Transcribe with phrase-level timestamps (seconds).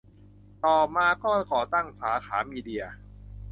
[0.65, 2.83] ต่อมาก็ก่อตั้งสาขามีเดีย